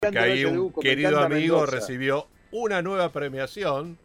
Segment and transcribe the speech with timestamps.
[0.00, 3.98] que ahí un querido amigo recibió una nueva premiación.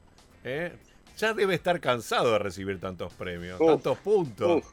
[0.44, 0.74] ¿eh?
[1.18, 4.64] Ya debe estar cansado de recibir tantos premios, tantos puntos.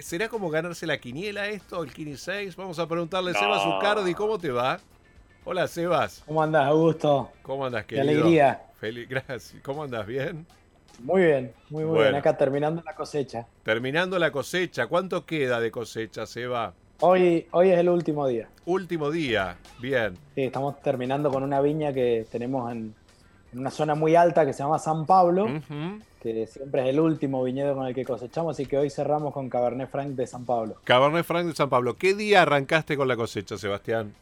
[0.00, 2.56] ¿Será como ganarse la quiniela esto, el Kini 6?
[2.56, 4.80] Vamos a preguntarle a Sebas Ucardi, ¿cómo te va?
[5.44, 6.22] Hola, Sebas.
[6.26, 7.30] ¿Cómo andas, Augusto?
[7.42, 8.06] ¿Cómo andas, querido?
[8.06, 8.62] Qué alegría.
[8.80, 9.54] Feliz, gracias.
[9.62, 10.06] ¿Cómo andas?
[10.06, 10.46] ¿Bien?
[11.00, 12.14] Muy bien, muy, muy bien.
[12.14, 13.46] Acá terminando la cosecha.
[13.62, 14.86] Terminando la cosecha.
[14.86, 16.72] ¿Cuánto queda de cosecha, Seba?
[17.06, 18.48] Hoy, hoy es el último día.
[18.64, 20.14] Último día, bien.
[20.34, 22.94] Sí, estamos terminando con una viña que tenemos en,
[23.52, 25.46] una zona muy alta que se llama San Pablo,
[26.22, 29.50] que siempre es el último viñedo con el que cosechamos, así que hoy cerramos con
[29.50, 30.76] Cabernet Franc de San Pablo.
[30.84, 31.94] Cabernet Franc de San Pablo.
[31.98, 34.14] ¿Qué día arrancaste con la cosecha, Sebastián?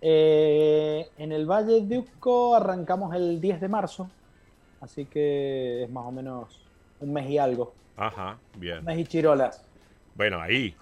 [0.00, 4.10] Eh, en el Valle de Uco arrancamos el 10 de marzo,
[4.80, 6.60] así que es más o menos
[6.98, 7.72] un mes y algo.
[7.96, 8.80] Ajá, bien.
[8.80, 9.64] Un mes y chirolas.
[10.16, 10.74] Bueno, ahí.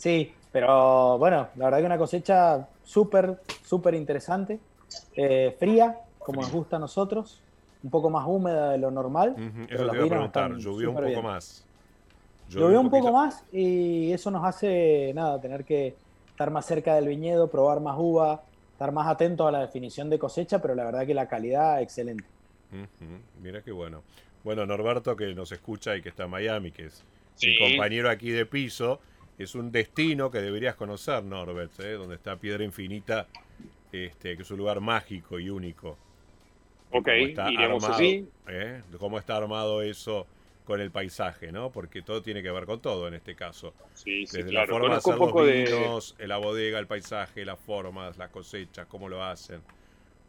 [0.00, 4.58] Sí, pero bueno, la verdad que una cosecha súper, súper interesante.
[5.14, 7.42] Eh, fría, como nos gusta a nosotros.
[7.82, 9.34] Un poco más húmeda de lo normal.
[9.68, 11.66] Eso te iba a preguntar, llovió un poco más.
[12.48, 15.94] Llovió, un poco más y eso nos hace, nada, tener que
[16.30, 20.18] estar más cerca del viñedo, probar más uva, estar más atentos a la definición de
[20.18, 22.24] cosecha, pero la verdad que la calidad excelente.
[23.42, 24.02] Mira qué bueno.
[24.44, 27.04] Bueno, Norberto que nos escucha y que está en Miami, que es
[27.42, 29.00] mi compañero aquí de piso,
[29.42, 31.92] es un destino que deberías conocer, Norbert, ¿eh?
[31.92, 33.26] donde está Piedra Infinita,
[33.90, 35.96] este, que es un lugar mágico y único.
[36.92, 37.08] Ok,
[37.50, 38.28] iremos así.
[38.48, 38.82] ¿eh?
[38.98, 40.26] Cómo está armado eso
[40.64, 41.70] con el paisaje, ¿no?
[41.70, 43.72] Porque todo tiene que ver con todo en este caso.
[43.94, 48.18] Sí, sí, Desde la forma de hacer los vinos, la bodega, el paisaje, las formas,
[48.18, 49.62] las cosechas, cómo lo hacen.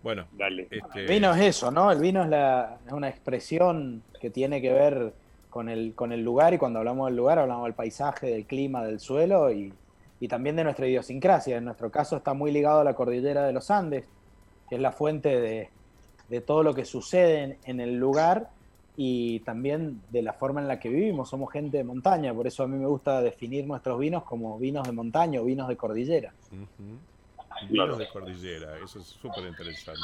[0.02, 0.68] Bueno, Dale.
[0.72, 1.02] Este...
[1.02, 1.92] El vino es eso, ¿no?
[1.92, 5.14] El vino es, la, es una expresión que tiene que ver
[5.52, 8.84] con el, con el lugar y cuando hablamos del lugar hablamos del paisaje, del clima,
[8.84, 9.72] del suelo y,
[10.20, 11.58] y también de nuestra idiosincrasia.
[11.58, 14.06] En nuestro caso está muy ligado a la cordillera de los Andes,
[14.70, 15.70] que es la fuente de,
[16.30, 18.50] de todo lo que sucede en el lugar
[18.96, 21.30] y también de la forma en la que vivimos.
[21.30, 24.88] Somos gente de montaña, por eso a mí me gusta definir nuestros vinos como vinos
[24.88, 26.34] de montaña o vinos de cordillera.
[27.70, 30.00] Vinos de cordillera, eso es súper interesante.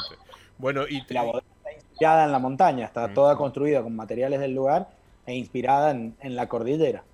[0.58, 4.54] Bueno, y La bodega está inspirada en la montaña, está toda construida con materiales del
[4.54, 4.97] lugar
[5.28, 7.04] e inspirada en, la cordillera.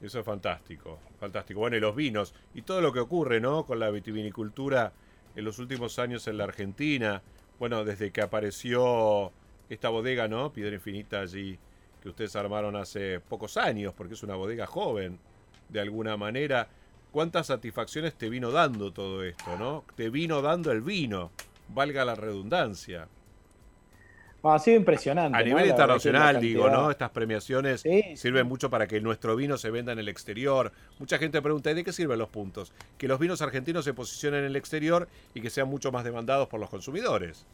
[0.00, 1.58] Eso es fantástico, fantástico.
[1.58, 3.66] Bueno, y los vinos y todo lo que ocurre, ¿no?
[3.66, 4.92] Con la vitivinicultura
[5.34, 7.20] en los últimos años en la Argentina,
[7.58, 9.32] bueno, desde que apareció
[9.68, 10.52] esta bodega, ¿no?
[10.52, 11.58] Piedra Infinita allí,
[12.00, 15.18] que ustedes armaron hace pocos años, porque es una bodega joven,
[15.68, 16.68] de alguna manera.
[17.10, 19.84] ¿Cuántas satisfacciones te vino dando todo esto, no?
[19.96, 21.32] Te vino dando el vino,
[21.74, 23.08] valga la redundancia
[24.50, 25.38] ha sido impresionante.
[25.38, 26.90] A nivel internacional, digo, ¿no?
[26.90, 27.82] Estas premiaciones
[28.16, 30.72] sirven mucho para que nuestro vino se venda en el exterior.
[30.98, 32.72] Mucha gente pregunta, ¿de qué sirven los puntos?
[32.98, 36.48] Que los vinos argentinos se posicionen en el exterior y que sean mucho más demandados
[36.48, 37.46] por los consumidores.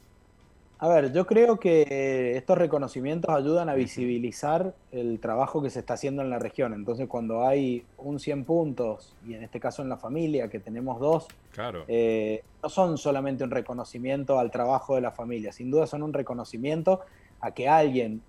[0.80, 5.94] A ver, yo creo que estos reconocimientos ayudan a visibilizar el trabajo que se está
[5.94, 6.72] haciendo en la región.
[6.72, 11.00] Entonces, cuando hay un 100 puntos, y en este caso en la familia, que tenemos
[11.00, 11.84] dos, claro.
[11.88, 16.12] Eh, no son solamente un reconocimiento al trabajo de la familia, sin duda son un
[16.12, 17.00] reconocimiento
[17.40, 18.22] a que alguien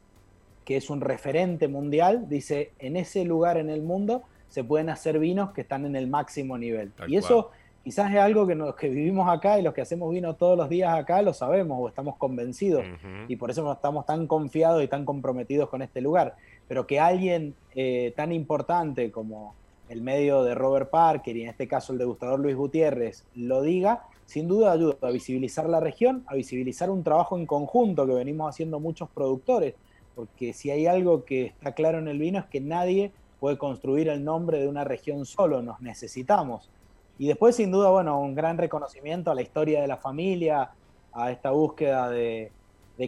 [0.66, 5.18] que es un referente mundial dice, en ese lugar en el mundo se pueden hacer
[5.18, 6.92] vinos que están en el máximo nivel.
[7.08, 7.52] y eso
[7.84, 10.70] quizás es algo que los que vivimos acá y los que hacemos vino todos los
[10.70, 12.84] días acá lo sabemos o estamos convencidos
[13.28, 16.36] y por eso estamos tan confiados y tan comprometidos con este lugar.
[16.68, 19.56] Pero que alguien eh, tan importante como
[19.90, 24.04] el medio de Robert Parker y en este caso el degustador Luis Gutiérrez lo diga,
[24.26, 28.50] sin duda ayuda a visibilizar la región, a visibilizar un trabajo en conjunto que venimos
[28.50, 29.74] haciendo muchos productores,
[30.16, 34.10] porque si hay algo que está claro en el vino es que nadie puede construir
[34.10, 36.70] el nombre de una región solo, nos necesitamos.
[37.20, 40.72] Y después, sin duda, bueno, un gran reconocimiento a la historia de la familia,
[41.12, 42.52] a esta búsqueda de,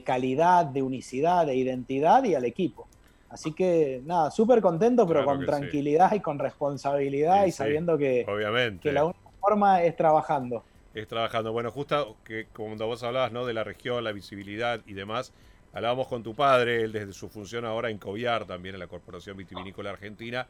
[0.04, 2.88] calidad, de unicidad, de identidad y al equipo.
[3.30, 8.90] Así que nada, súper contento, pero con tranquilidad y con responsabilidad y sabiendo que, obviamente.
[8.90, 10.66] que la única forma es trabajando.
[10.94, 11.54] Es trabajando.
[11.54, 13.46] Bueno, justo que cuando vos hablabas ¿no?
[13.46, 15.32] de la región, la visibilidad y demás,
[15.72, 19.38] hablábamos con tu padre, él desde su función ahora en Coviar, también en la Corporación
[19.38, 20.48] Vitivinícola Argentina,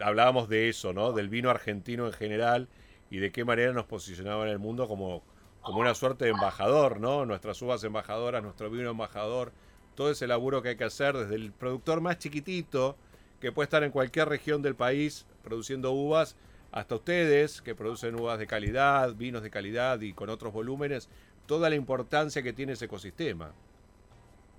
[0.00, 1.12] hablábamos de eso, ¿no?
[1.12, 2.66] Del vino argentino en general
[3.10, 5.22] y de qué manera nos posicionaba en el mundo como,
[5.62, 7.26] como una suerte de embajador, ¿no?
[7.26, 9.52] Nuestras uvas embajadoras, nuestro vino embajador,
[9.94, 12.96] todo ese laburo que hay que hacer desde el productor más chiquitito,
[13.40, 16.36] que puede estar en cualquier región del país produciendo uvas,
[16.72, 21.08] hasta ustedes que producen uvas de calidad, vinos de calidad y con otros volúmenes,
[21.46, 23.52] toda la importancia que tiene ese ecosistema.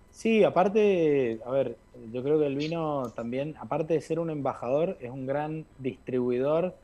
[0.10, 1.78] Sí, aparte, a ver,
[2.12, 6.76] yo creo que el vino también, aparte de ser un embajador, es un gran distribuidor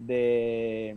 [0.00, 0.96] de,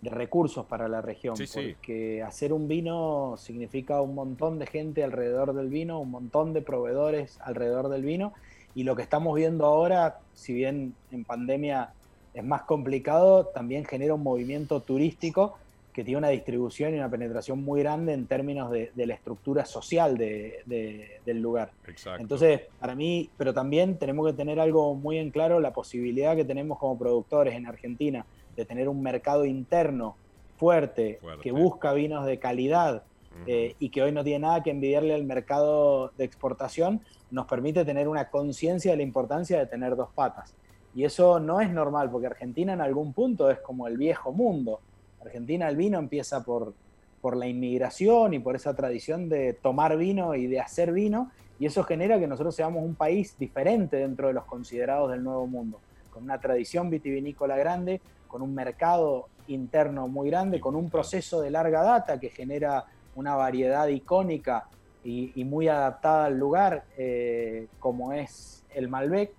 [0.00, 5.54] de recursos para la región, porque hacer un vino significa un montón de gente alrededor
[5.54, 8.32] del vino, un montón de proveedores alrededor del vino,
[8.74, 11.92] y lo que estamos viendo ahora, si bien en pandemia
[12.34, 15.58] es más complicado, también genera un movimiento turístico
[15.98, 20.16] que tiene una distribución y una penetración muy grande en términos de, la estructura social
[20.16, 21.72] del lugar.
[22.20, 26.44] Entonces, para mí, pero también tenemos que tener algo muy en claro, la posibilidad que
[26.44, 28.24] tenemos como productores en Argentina
[28.54, 30.14] de tener un mercado interno
[30.56, 33.02] fuerte, que busca vinos de calidad
[33.48, 37.00] eh, y que hoy no tiene nada que envidiarle al mercado de exportación,
[37.32, 40.54] nos permite tener una conciencia de la importancia de tener dos patas.
[40.94, 44.78] Y eso no es normal, porque Argentina en algún punto es como el viejo mundo
[45.20, 46.74] Argentina el vino empieza por,
[47.20, 51.66] por la inmigración y por esa tradición de tomar vino y de hacer vino, y
[51.66, 55.80] eso genera que nosotros seamos un país diferente dentro de los considerados del Nuevo Mundo,
[56.10, 61.50] con una tradición vitivinícola grande, con un mercado interno muy grande, con un proceso de
[61.50, 62.84] larga data que genera
[63.16, 64.68] una variedad icónica
[65.04, 69.32] y, muy adaptada al lugar, eh, como es el Malbec.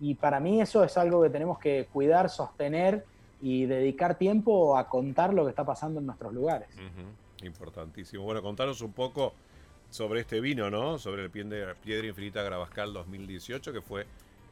[0.00, 3.04] Y para mí eso es algo que tenemos que cuidar, sostener
[3.42, 6.68] y dedicar tiempo a contar lo que está pasando en nuestros lugares.
[7.42, 8.22] Importantísimo.
[8.22, 9.34] Bueno, contanos un poco
[9.90, 10.96] sobre este vino, ¿no?
[10.96, 14.06] Sobre el Piedra Infinita Gravascal 2018, que fue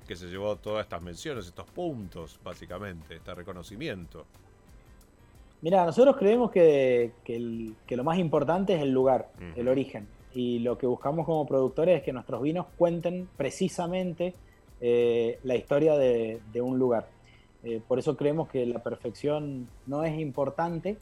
[0.09, 4.27] que se llevó todas estas menciones, estos puntos, básicamente, este reconocimiento.
[5.63, 7.13] Mira, nosotros creemos que,
[7.89, 10.09] lo más importante es el lugar, el origen.
[10.35, 14.35] Y lo que buscamos como productores es que nuestros vinos cuenten precisamente
[14.81, 17.20] eh, la historia de un lugar.
[17.63, 20.97] Eh, por eso creemos que la perfección no es importante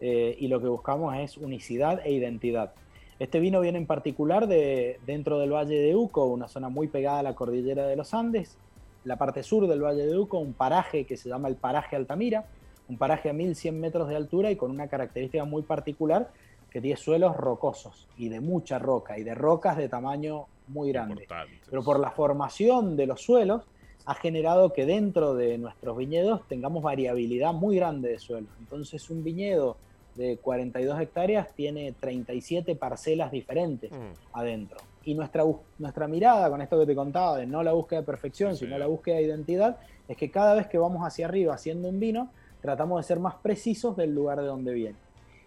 [0.00, 2.72] eh, y lo que buscamos es unicidad e identidad.
[3.18, 7.20] Este vino viene en particular de dentro del Valle de Uco, una zona muy pegada
[7.20, 8.58] a la cordillera de los Andes,
[9.04, 12.46] la parte sur del Valle de Uco, un paraje que se llama el paraje Altamira,
[12.88, 16.30] un paraje a 1100 metros de altura y con una característica muy particular
[16.68, 21.28] que tiene suelos rocosos y de mucha roca y de rocas de tamaño muy grande.
[21.68, 23.62] Pero por la formación de los suelos,
[24.04, 28.48] ha generado que dentro de nuestros viñedos tengamos variabilidad muy grande de suelo.
[28.58, 29.76] Entonces un viñedo
[30.14, 34.36] de 42 hectáreas tiene 37 parcelas diferentes mm.
[34.36, 34.78] adentro.
[35.04, 35.44] Y nuestra,
[35.78, 38.86] nuestra mirada con esto que te contaba, de no la búsqueda de perfección, sino la
[38.86, 43.00] búsqueda de identidad, es que cada vez que vamos hacia arriba haciendo un vino, tratamos
[43.00, 44.96] de ser más precisos del lugar de donde viene.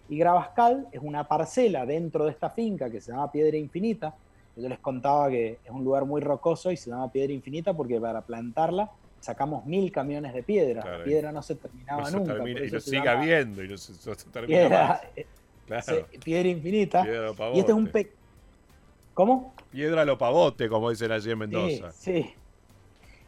[0.08, 4.14] Y Gravascal es una parcela dentro de esta finca que se llama Piedra Infinita,
[4.56, 8.00] yo les contaba que es un lugar muy rocoso y se llama Piedra Infinita porque
[8.00, 10.98] para plantarla sacamos mil camiones de piedra.
[10.98, 12.36] la piedra no se terminaba nunca.
[12.48, 13.92] y lo sigue habiendo y no se,
[14.30, 17.06] termina piedra, eh, piedra infinita.
[17.54, 18.12] y este es un pe
[19.14, 19.54] ¿Cómo?
[19.70, 21.90] Piedra lo pavote, como dicen allí en Mendoza.
[21.92, 22.34] Sí, sí.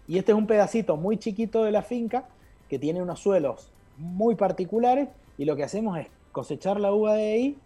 [0.06, 2.28] Y este es un pedacito muy chiquito de la finca
[2.68, 5.08] que tiene unos suelos muy particulares
[5.38, 7.58] y lo que hacemos es cosechar la uva de ahí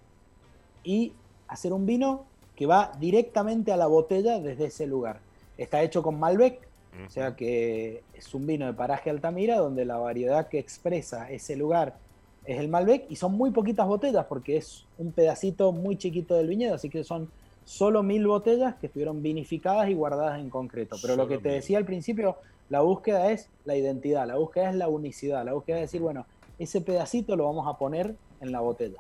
[0.85, 1.13] y
[1.49, 2.25] hacer un vino
[2.57, 5.21] que va directamente a la botella desde ese lugar.
[5.59, 6.69] Está hecho con Malbec,
[7.07, 11.57] o sea que es un vino de paraje Altamira donde la variedad que expresa ese
[11.57, 11.97] lugar
[12.45, 16.49] es el Malbec y son muy poquitas botellas porque es un pedacito muy chiquito del
[16.49, 17.31] viñedo, así que son
[17.65, 20.97] solo mil botellas que estuvieron vinificadas y guardadas en concreto.
[21.01, 22.37] Pero lo que te decía al principio,
[22.69, 26.27] la búsqueda es la identidad, la búsqueda es la unicidad, la búsqueda es decir, bueno,
[26.59, 28.99] ese pedacito lo vamos a poner en la botella.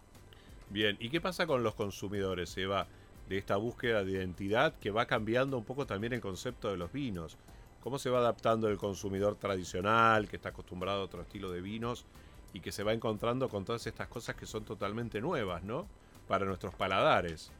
[0.70, 2.86] Bien, ¿y qué pasa con los consumidores, Eva?
[3.32, 6.92] De esta búsqueda de identidad que va cambiando un poco también el concepto de los
[6.92, 7.38] vinos.
[7.82, 12.04] ¿Cómo se va adaptando el consumidor tradicional, que está acostumbrado a otro estilo de vinos
[12.52, 15.86] y que se va encontrando con todas estas cosas que son totalmente nuevas, ¿no?
[16.28, 17.50] Para nuestros paladares.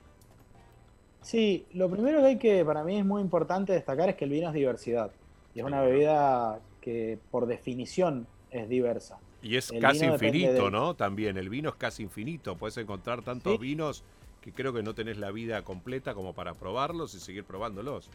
[1.23, 4.31] Sí, lo primero que hay que, para mí es muy importante destacar es que el
[4.31, 5.11] vino es diversidad.
[5.55, 9.19] Y es una bebida que por definición es diversa.
[9.41, 10.95] Y es casi infinito, ¿no?
[10.95, 12.57] También el vino es casi infinito.
[12.57, 14.05] Puedes encontrar tantos vinos
[14.43, 18.11] que creo que no tenés la vida completa como para probarlos y seguir probándolos.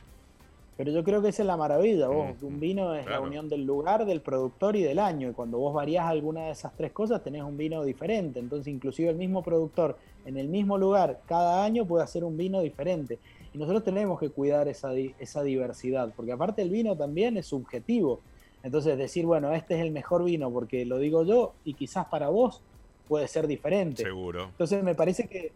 [0.75, 2.39] Pero yo creo que esa es la maravilla, vos.
[2.39, 5.29] Mm, un vino es la unión del lugar, del productor y del año.
[5.29, 8.39] Y cuando vos varías alguna de esas tres cosas, tenés un vino diferente.
[8.39, 12.61] Entonces, inclusive el mismo productor en el mismo lugar cada año puede hacer un vino
[12.61, 13.17] diferente.
[13.53, 18.19] Y nosotros tenemos que cuidar esa, esa diversidad, porque aparte el vino también es subjetivo.
[18.61, 22.29] Entonces, decir, bueno, este es el mejor vino porque lo digo yo y quizás para
[22.29, 22.61] vos
[23.07, 24.03] puede ser diferente.
[24.03, 24.43] Seguro.
[24.43, 25.53] Entonces, me parece que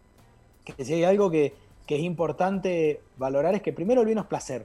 [0.64, 1.54] que si hay algo que,
[1.88, 4.64] es importante valorar es que primero el vino es placer.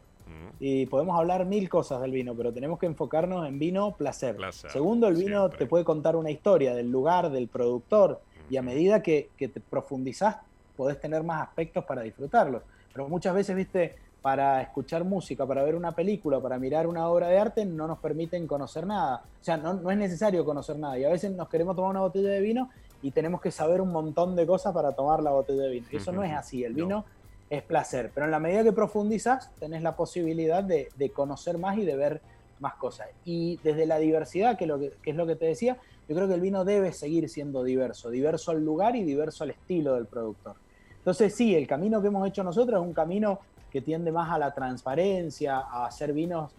[0.62, 4.38] Y podemos hablar mil cosas del vino, pero tenemos que enfocarnos en vino placer.
[4.72, 9.04] Segundo, el vino te puede contar una historia del lugar, del productor, y a medida
[9.04, 10.38] que, te profundizás,
[10.78, 12.62] podés tener más aspectos para disfrutarlo.
[12.94, 17.28] Pero muchas veces, viste, para escuchar música, para ver una película, para mirar una obra
[17.28, 19.24] de arte, no nos permiten conocer nada.
[19.42, 20.98] O sea, no, no es necesario conocer nada.
[20.98, 22.70] Y a veces nos queremos tomar una botella de vino
[23.02, 25.88] y tenemos que saber un montón de cosas para tomar la botella de vino.
[25.92, 26.64] Y eso no es así.
[26.64, 27.06] El vino
[27.50, 28.12] es placer.
[28.14, 32.22] Pero en la medida que profundizas, tenés la posibilidad de, conocer más y de ver
[32.60, 33.08] más cosas.
[33.24, 35.78] Y desde la diversidad, que, lo que, es lo que te decía,
[36.08, 39.52] yo creo que el vino debe seguir siendo diverso, diverso al lugar y diverso al
[39.52, 40.56] estilo del productor.
[40.98, 43.40] Entonces sí, el camino que hemos hecho nosotros es un camino
[43.72, 46.52] que tiende más a la transparencia, a hacer vinos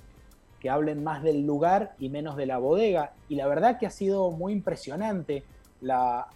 [0.61, 3.13] que hablen más del lugar y menos de la bodega.
[3.29, 5.45] Y la verdad que ha sido muy impresionante
[5.81, 6.29] la,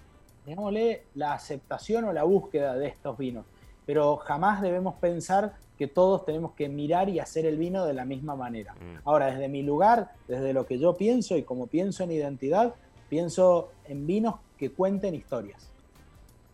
[1.15, 3.45] la aceptación o la búsqueda de estos vinos
[3.87, 8.05] pero jamás debemos pensar que todos tenemos que mirar y hacer el vino de la
[8.05, 8.75] misma manera.
[8.75, 8.99] Mm.
[9.05, 12.75] Ahora, desde mi lugar, desde lo que yo pienso y como pienso en identidad,
[13.09, 15.71] pienso en vinos que cuenten historias.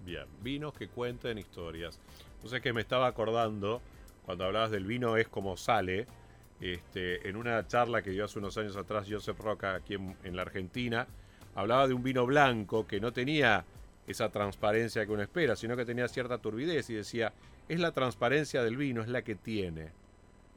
[0.05, 2.01] Bien, vinos que cuenten historias.
[2.37, 3.83] Entonces que me estaba acordando,
[4.25, 6.07] cuando hablabas del vino es como sale,
[6.61, 10.43] este, en una charla que dio hace unos años atrás Joseph Roca aquí en la
[10.43, 11.07] Argentina,
[11.55, 13.65] hablaba de un vino blanco que no tenía
[14.07, 17.33] esa transparencia que uno espera, sino que tenía cierta turbidez y decía,
[17.69, 19.91] es la transparencia del vino, es la que tiene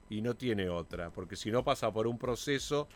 [0.09, 2.87] y no tiene otra, porque si no pasa por un proceso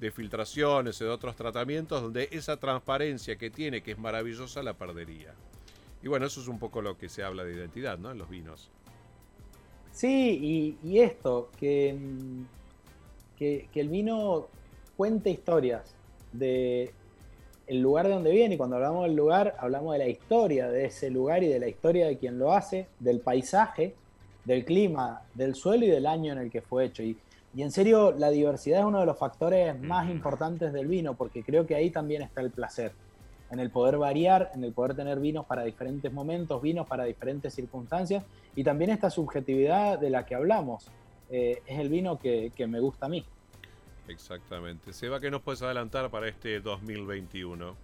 [0.00, 4.74] de filtraciones o de otros tratamientos donde esa transparencia que tiene, que es maravillosa, la
[4.74, 5.34] perdería.
[6.02, 8.10] Y bueno, eso es un poco lo que se habla de identidad, ¿no?
[8.10, 8.70] En los vinos.
[9.90, 11.96] Sí, y, esto, que,
[13.38, 14.48] que, que el vino
[14.96, 15.94] cuente historias
[16.32, 16.92] de
[17.66, 20.86] el lugar de donde viene, y cuando hablamos del lugar, hablamos de la historia de
[20.86, 23.94] ese lugar y de la historia de quien lo hace, del paisaje,
[24.44, 27.02] del clima, del suelo y del año en el que fue hecho.
[27.02, 27.16] Y,
[27.54, 31.42] y en serio, la diversidad es uno de los factores más importantes del vino, porque
[31.42, 32.92] creo que ahí también está el placer,
[33.50, 37.54] en el poder variar, en el poder tener vinos para diferentes momentos, vinos para diferentes
[37.54, 38.24] circunstancias,
[38.56, 40.88] y también esta subjetividad de la que hablamos.
[41.30, 43.24] Eh, es el vino que, que me gusta a mí.
[44.08, 44.92] Exactamente.
[44.92, 47.74] Seba, ¿qué nos puedes adelantar para este 2021?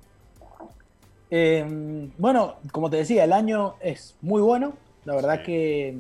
[1.31, 4.75] Eh, bueno, como te decía, el año es muy bueno.
[5.05, 5.97] La verdad que,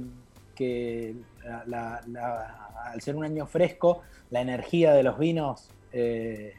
[2.93, 6.55] al ser un año fresco, la energía de los vinos eh,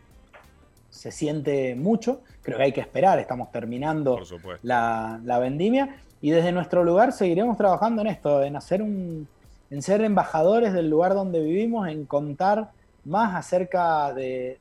[0.90, 2.22] se siente mucho.
[2.42, 4.20] Creo que hay que esperar, estamos terminando
[4.64, 5.98] la, la, vendimia.
[6.22, 9.28] Y desde nuestro lugar seguiremos trabajando en esto, en hacer un,
[9.70, 12.72] en ser embajadores del lugar donde vivimos, en contar
[13.06, 14.60] más acerca de,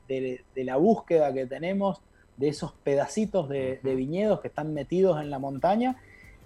[0.55, 2.01] la búsqueda que tenemos
[2.37, 5.97] de esos pedacitos de, viñedos que están metidos en la montaña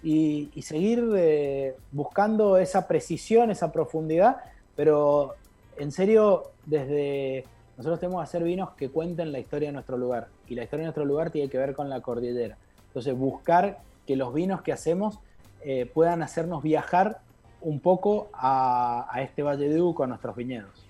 [0.02, 4.36] y, seguir eh, buscando esa precisión, esa profundidad,
[4.74, 5.34] pero
[5.78, 7.44] en serio, desde
[7.76, 10.82] nosotros tenemos que hacer vinos que cuenten la historia de nuestro lugar y la historia
[10.82, 12.56] de nuestro lugar tiene que ver con la cordillera.
[12.88, 15.18] Entonces, buscar que los vinos que hacemos
[15.62, 17.20] eh, puedan hacernos viajar
[17.60, 20.85] un poco a, a este Valle de Uco, a nuestros viñedos.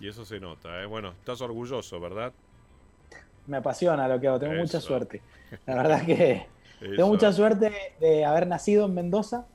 [0.00, 0.86] Y eso se nota, ¿eh?
[0.86, 2.32] Bueno, estás orgulloso, ¿verdad?
[3.46, 5.22] Me apasiona lo que hago, tengo mucha suerte.
[5.66, 6.46] La verdad que
[6.80, 9.46] tengo mucha suerte de haber nacido en Mendoza,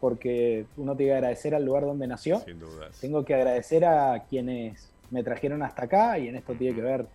[0.00, 2.40] porque uno tiene que agradecer al lugar donde nació.
[2.40, 2.88] Sin duda.
[3.00, 7.06] Tengo que agradecer a quienes me trajeron hasta acá, y en esto tiene que ver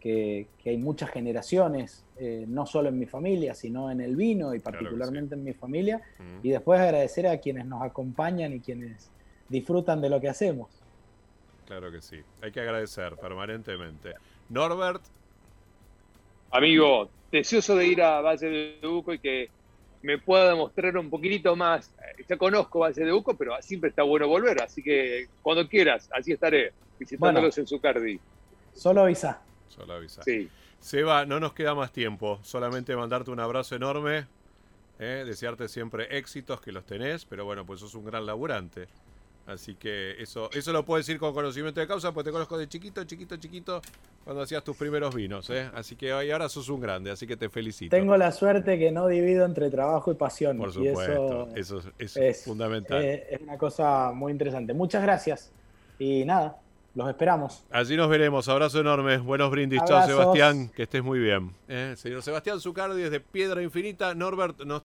[0.00, 4.60] que, hay muchas generaciones, eh, no solo en mi familia, sino en el vino y
[4.60, 6.00] particularmente en mi familia.
[6.42, 9.10] Y después agradecer a quienes nos acompañan y quienes
[9.48, 10.68] disfrutan de lo que hacemos.
[11.66, 12.20] Claro que sí.
[12.42, 14.14] Hay que agradecer permanentemente.
[14.48, 15.02] Norbert.
[16.50, 19.50] Amigo, deseoso de ir a Valle de Uco y que
[20.02, 21.92] me pueda demostrar un poquitito más.
[22.28, 24.62] Ya conozco Valle de Uco, pero siempre está bueno volver.
[24.62, 28.20] Así que cuando quieras, así estaré visitándolos en su cardi.
[28.72, 29.40] Solo avisa.
[29.68, 30.22] Solo avisa.
[30.22, 30.48] Sí.
[30.78, 32.38] Seba, no nos queda más tiempo.
[32.42, 34.26] Solamente mandarte un abrazo enorme.
[34.98, 35.24] ¿eh?
[35.26, 37.24] desearte siempre éxitos, que los tenés.
[37.24, 38.86] Pero bueno, pues sos un gran laburante.
[39.46, 42.68] Así que eso, eso lo puedo decir con conocimiento de causa, porque te conozco de
[42.68, 43.80] chiquito, chiquito, chiquito,
[44.24, 45.48] cuando hacías tus primeros vinos.
[45.50, 45.70] ¿eh?
[45.72, 47.94] Así que hoy ahora sos un grande, así que te felicito.
[47.94, 50.58] Tengo la suerte que no divido entre trabajo y pasión.
[50.58, 53.04] Por supuesto, eso, es, fundamental.
[53.04, 54.74] Eh, es una cosa muy interesante.
[54.74, 55.52] Muchas gracias.
[55.98, 56.56] Y nada,
[56.96, 57.62] los esperamos.
[57.70, 58.48] Allí nos veremos.
[58.48, 59.18] Abrazo enorme.
[59.18, 59.80] Buenos brindis.
[59.84, 60.70] Chao, Sebastián.
[60.74, 61.54] Que estés muy bien.
[61.68, 61.94] ¿eh?
[61.96, 64.12] Señor Sebastián Zucardi desde Piedra Infinita.
[64.14, 64.74] Norbert, nos